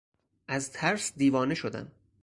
از 0.47 0.71
ترس 0.71 1.13
دیوانه 1.17 1.53
شدم. 1.53 1.91